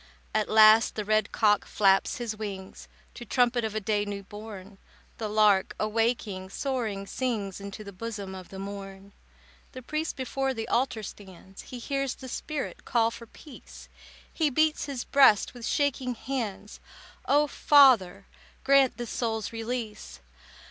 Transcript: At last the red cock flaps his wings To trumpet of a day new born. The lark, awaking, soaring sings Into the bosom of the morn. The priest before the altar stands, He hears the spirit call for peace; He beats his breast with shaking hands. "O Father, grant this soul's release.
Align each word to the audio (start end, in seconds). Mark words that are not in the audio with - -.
At 0.33 0.49
last 0.49 0.95
the 0.95 1.05
red 1.05 1.31
cock 1.31 1.63
flaps 1.67 2.17
his 2.17 2.35
wings 2.35 2.87
To 3.13 3.23
trumpet 3.23 3.63
of 3.63 3.75
a 3.75 3.79
day 3.79 4.03
new 4.03 4.23
born. 4.23 4.79
The 5.19 5.29
lark, 5.29 5.75
awaking, 5.79 6.49
soaring 6.49 7.05
sings 7.05 7.61
Into 7.61 7.83
the 7.83 7.93
bosom 7.93 8.33
of 8.33 8.49
the 8.49 8.57
morn. 8.57 9.13
The 9.73 9.83
priest 9.83 10.15
before 10.15 10.55
the 10.55 10.67
altar 10.69 11.03
stands, 11.03 11.61
He 11.61 11.77
hears 11.77 12.15
the 12.15 12.29
spirit 12.29 12.83
call 12.83 13.11
for 13.11 13.27
peace; 13.27 13.89
He 14.33 14.49
beats 14.49 14.85
his 14.85 15.03
breast 15.03 15.53
with 15.53 15.67
shaking 15.67 16.15
hands. 16.15 16.79
"O 17.27 17.45
Father, 17.45 18.25
grant 18.63 18.97
this 18.97 19.11
soul's 19.11 19.53
release. 19.53 20.19